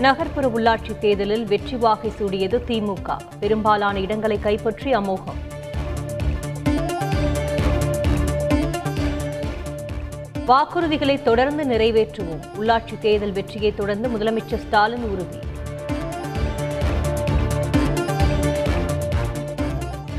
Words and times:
நகர்ப்புற 0.00 0.46
உள்ளாட்சி 0.48 0.98
தேர்தலில் 0.98 1.44
வெற்றி 1.44 1.76
வாகை 1.76 2.12
சூடியது 2.18 2.58
திமுக. 2.68 3.16
பெரும்பாலான 3.40 4.00
இடங்களை 4.00 4.38
கைப்பற்றி 4.38 4.92
அமோகம். 4.92 5.38
வாக்குறுதிகளை 10.46 11.22
தொடர்ந்து 11.22 11.64
நிறைவேற்றுவோம். 11.64 12.42
உள்ளாட்சி 12.60 12.98
தேர்தல் 13.00 13.32
வெற்றியை 13.32 13.74
தொடர்ந்து 13.74 14.08
முதலமைச்சர் 14.08 14.62
ஸ்டாலின் 14.66 15.02
உறுதி. 15.02 15.38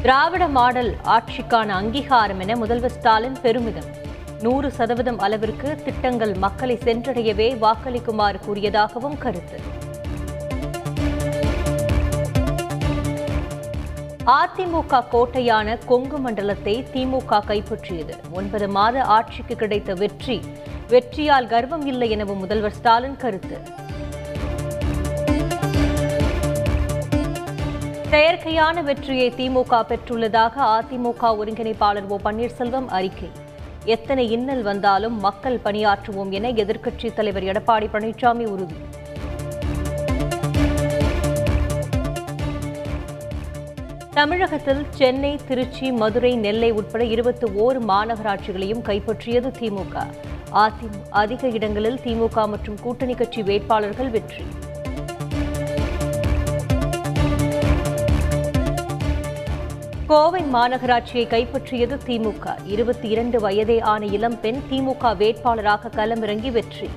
திராவிட 0.01 0.47
மாடல் 0.47 0.95
ஆட்சிக்கான 1.05 1.67
அங்கீகாரம் 1.67 2.39
என 2.39 2.55
முதல்வர் 2.55 2.91
ஸ்டாலின் 2.91 3.37
பெருமிதம். 3.41 4.05
நூறு 4.41 4.71
சதவீதம் 4.71 5.19
அளவிற்கு 5.19 5.69
திட்டங்கள் 5.85 6.33
மக்களை 6.33 6.75
சென்றடையவே 6.83 7.47
வாக்களிக்குமாறு 7.63 8.39
கூறியதாகவும் 8.47 9.17
கருத்து. 9.17 9.59
அதிமுக 14.25 15.01
கோட்டையான 15.13 15.77
கொங்கு 15.85 16.17
மண்டலத்தை 16.17 16.75
திமுக 16.93 17.39
கைப்பற்றியது. 17.47 18.15
ஒன்பது 18.31 18.69
மாத 18.69 19.03
ஆட்சிக்கு 19.03 19.55
கிடைத்த 19.55 19.93
வெற்றி 19.93 20.37
வெற்றியால் 20.89 21.47
கர்வம் 21.47 21.85
இல்லை 21.85 22.09
எனவும் 22.09 22.37
முதல்வர் 22.37 22.77
ஸ்டாலின் 22.79 23.17
கருத்து. 23.17 23.59
செயற்கையான 28.11 28.83
வெற்றியை 28.83 29.29
திமுக 29.37 29.81
பெற்றுள்ளதாக 29.89 30.55
அதிமுக 30.77 31.35
ஒருங்கிணைப்பாளர் 31.41 32.07
ஓ 32.07 32.19
பன்னீர்செல்வம் 32.23 32.87
அறிக்கை. 32.87 33.31
எத்தனை 33.93 34.23
இன்னல் 34.31 34.61
வந்தாலும் 34.61 35.19
மக்கள் 35.19 35.59
பணியாற்றுவோம் 35.65 36.31
என 36.37 36.49
எதிர்க்கட்சித் 36.61 37.13
தலைவர் 37.13 37.43
எடப்பாடி 37.43 37.87
பழனிசாமி 37.93 38.45
உறுதி. 38.53 38.79
தமிழகத்தில் 44.13 44.83
சென்னை 44.89 45.39
திருச்சி 45.47 45.91
மதுரை 45.91 46.35
நெல்லை 46.35 46.71
உட்பட 46.71 47.03
இருபத்தி 47.03 47.47
ஓரு 47.65 47.79
மாநகராட்சிகளையும் 47.91 48.85
கைப்பற்றியது 48.89 49.51
திமுக. 49.59 49.95
அதிக 51.09 51.47
இடங்களில் 51.47 51.99
திமுக 52.05 52.47
மற்றும் 52.47 52.79
கூட்டணி 52.81 53.15
கட்சி 53.15 53.43
வேட்பாளர்கள் 53.43 54.09
வெற்றி. 54.09 54.45
கோவை 60.09 60.41
மாநகராட்சியை 60.53 61.23
கைப்பற்றியது 61.31 61.95
திமுக. 62.07 62.45
இருபத்தி 62.65 63.07
இரண்டு 63.07 63.39
வயதே 63.39 63.79
ஆன 63.79 64.05
இளம்பெண் 64.05 64.59
திமுக 64.69 65.11
வேட்பாளராக 65.21 65.91
களமிறங்கி 65.95 66.51
வெற்றி. 66.51 66.89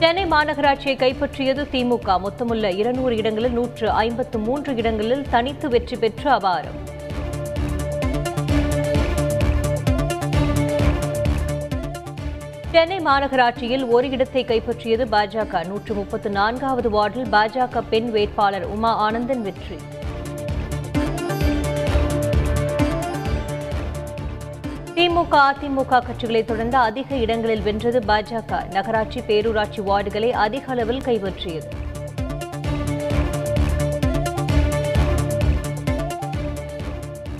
சென்னை 0.00 0.24
மாநகராட்சியை 0.26 0.92
கைப்பற்றியது 0.98 1.62
திமுக. 1.72 2.08
மொத்தமுள்ள 2.24 2.66
இருநூறு 2.80 3.14
இடங்களில் 3.16 3.52
நூற்று 3.52 3.86
ஐம்பத்து 3.90 4.38
மூன்று 4.38 4.72
இடங்களில் 4.80 5.24
தனித்து 5.30 5.68
வெற்றி 5.68 5.96
பெற்று 5.96 6.28
அபாரம். 6.30 6.78
சென்னை 12.72 12.98
மாநகராட்சியில் 13.00 13.84
ஒரு 13.88 14.10
இடத்தை 14.10 14.44
கைப்பற்றியது 14.44 15.06
பாஜக. 15.14 15.66
நூற்று 15.66 15.94
முப்பத்து 15.94 16.30
நான்காவது 16.30 16.90
வார்டில் 16.90 17.30
பாஜக 17.36 17.82
பெண் 17.90 18.10
வேட்பாளர் 18.10 18.66
உமா 18.76 18.94
ஆனந்தன் 19.06 19.42
வெற்றி. 19.42 19.78
திமுக 25.08 25.36
அதிமுக 25.50 26.00
கட்சிகளை 26.00 26.44
தொடர்ந்து 26.44 26.76
அதிக 26.76 27.16
இடங்களில் 27.16 27.62
வென்றது 27.62 27.98
பாஜக. 27.98 28.72
நகராட்சி 28.72 29.20
பேரூராட்சி 29.20 29.80
வார்டுகளை 29.86 30.30
அதிக 30.30 30.64
அளவில் 30.66 31.00
கைப்பற்றியது. 31.00 31.68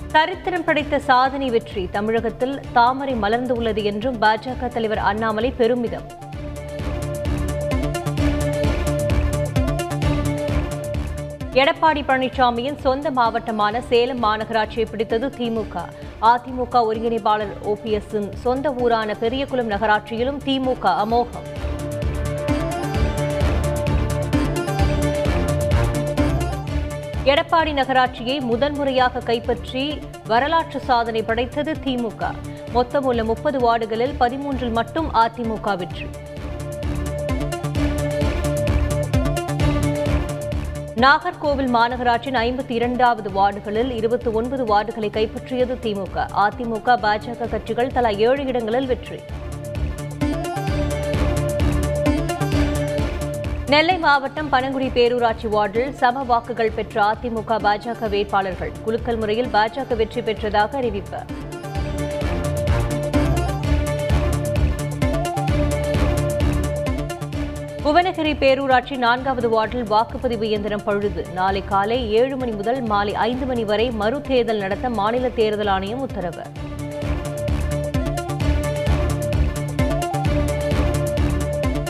சரித்திரம் 0.05 0.63
படைத்த 0.63 0.99
சாதனை 0.99 1.49
வெற்றி 1.49 1.87
தமிழகத்தில் 1.91 2.59
தாமரை 2.73 3.13
மலர்ந்து 3.13 3.55
உள்ளது 3.55 3.83
என்றும் 3.83 4.21
பாஜக 4.21 4.67
தலைவர் 4.67 4.97
அண்ணாமலை 4.97 5.51
பெருமிதம். 5.51 6.03
எடப்பாடி 11.59 12.01
பழனிசாமியின் 12.07 12.77
சொந்த 12.79 13.11
மாவட்டமான 13.11 13.81
சேலம் 13.81 14.21
மாநகராட்சியை 14.23 14.85
பிடித்தது 14.89 15.27
திமுக. 15.37 15.75
அதிமுக 16.21 16.81
ஒருங்கிணைப்பாளர் 16.89 17.53
ஓபிஎஸ்ஸின் 17.71 18.29
சொந்த 18.43 18.73
ஊரான 18.73 19.15
பெரியகுளம் 19.15 19.71
நகராட்சியிலும் 19.71 20.39
திமுக 20.45 20.85
அமோகம். 21.05 21.47
எடப்பாடி 27.23 27.73
நகராட்சியை 27.81 28.39
முதன்முறையாக 28.41 29.19
கைப்பற்றி 29.19 30.01
வரலாற்று 30.27 30.79
சாதனை 30.79 31.23
படைத்தது 31.23 31.71
திமுக. 31.85 32.31
மொத்தமுள்ள 32.73 33.23
முப்பது 33.23 33.59
வார்டுகளில் 33.59 34.17
பதிமூன்றில் 34.19 34.71
மட்டும் 34.71 35.09
அதிமுக 35.13 35.77
வெற்றி. 35.77 36.09
நாகர்கோவில் 41.03 41.69
மாநகராட்சியின் 41.73 42.37
ஐம்பத்தி 42.37 42.69
இரண்டாவது 42.69 43.29
வார்டுகளில் 43.29 43.91
இருபத்தி 43.91 44.29
ஒன்பது 44.29 44.63
வார்டுகளை 44.65 45.09
கைப்பற்றியது 45.17 45.75
திமுக. 45.83 46.25
அதிமுக 46.45 46.95
பாஜக 47.03 47.49
கட்சிகள் 47.49 47.91
தலா 47.91 48.09
ஏழு 48.09 48.45
இடங்களில் 48.45 48.85
வெற்றி. 48.85 49.19
நெல்லை 53.65 53.97
மாவட்டம் 53.97 54.51
பனங்குடி 54.51 54.89
பேரூராட்சி 54.97 55.49
வார்டில் 55.49 55.93
சம 55.93 56.23
வாக்குகள் 56.23 56.71
பெற்ற 56.71 57.03
அதிமுக 57.11 57.59
பாஜக 57.67 58.09
வேட்பாளர்கள். 58.09 58.71
குலுக்கல் 58.83 59.17
முறையில் 59.17 59.47
பாஜக 59.47 59.95
வெற்றி 59.95 60.21
பெற்றதாக 60.21 60.77
அறிவிப்பு. 60.77 61.21
புவனகிரி 67.89 68.31
பேரூராட்சி 68.41 68.97
நான்காவது 68.97 69.49
வார்டில் 69.49 69.83
வாக்குப்பதிவு 69.83 70.41
இயந்திரம் 70.41 70.83
பழுது. 70.83 71.25
நாளை 71.33 71.63
காலை 71.65 72.11
ஏழு 72.11 72.37
மணி 72.37 72.51
முதல் 72.51 72.81
மாலை 72.81 73.15
ஐந்து 73.15 73.45
மணி 73.45 73.63
வரை 73.63 73.91
மறு 73.91 74.21
தேர்தல் 74.21 74.57
நடத்த 74.57 74.89
மாநில 74.89 75.29
தேர்தல் 75.29 75.67
ஆணையம் 75.67 75.99
உத்தரவு. 75.99 76.43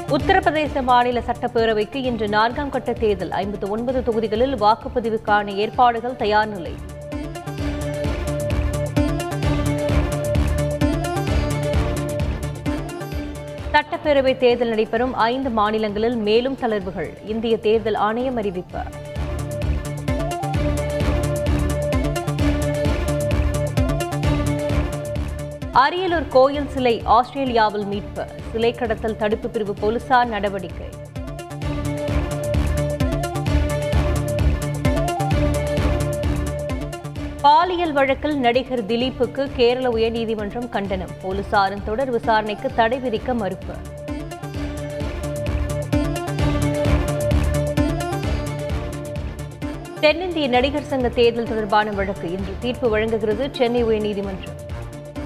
உத்தரப்பிரதேச 0.09 0.83
மாநில 0.83 1.19
சட்டப்பேரவைக்கு 1.19 1.95
இன்று 1.95 2.29
நான்காம் 2.29 2.69
கட்ட 2.69 2.93
தேர்தல். 2.93 3.31
ஐம்பத்து 3.31 3.69
ஒன்பது 3.69 4.03
தொகுதிகளில் 4.03 4.55
வாக்குப்பதிவுக்கான 4.55 5.55
ஏற்பாடுகள் 5.55 6.15
தயார் 6.15 6.47
நிலை. 6.47 6.73
சட்டப்பேரவை 13.79 14.37
தேர்தல் 14.37 14.67
நடைபெறும் 14.67 15.13
ஐந்து 15.13 15.49
மாநிலங்களில் 15.49 16.15
மேலும் 16.15 16.57
தளர்வுகள். 16.61 17.09
இந்திய 17.25 17.57
தேர்தல் 17.57 17.93
ஆணையம் 17.93 18.35
அறிவிப்பு. 18.35 18.79
அரியலூர் 25.73 26.27
கோயில் 26.29 26.67
சிலை 26.67 27.01
ஆஸ்திரேலியாவில் 27.05 27.85
மீட்பு. 27.85 28.25
சிலை 28.51 28.73
கடத்தல் 28.73 29.17
தடுப்பு 29.17 29.49
பிரிவு 29.49 29.73
போலீசார் 29.73 30.27
நடவடிக்கை. 30.27 30.89
பாலியல் 37.41 37.91
வழக்கில் 37.91 38.37
நடிகர் 38.37 38.83
திலீப்புக்கு 38.85 39.49
கேரள 39.55 39.89
உயர்நீதிமன்றம் 39.89 40.69
கண்டனம். 40.69 41.11
போலீசாரின் 41.23 41.83
தொடர் 41.85 42.11
விசாரணைக்கு 42.11 42.71
தடை 42.75 42.97
விதிக்க 42.97 43.33
மறுப்பு. 43.33 43.73
தென்னிந்திய 49.99 50.47
நடிகர் 50.47 50.89
சங்க 50.91 51.09
தேர்தல் 51.09 51.47
தொடர்பான 51.47 51.91
வழக்கு 51.91 52.31
இன்று 52.31 52.53
தீர்ப்பு 52.59 52.89
வழங்குகிறது 52.89 53.49
சென்னை 53.51 53.83
உயர்நீதிமன்றம். 53.85 54.57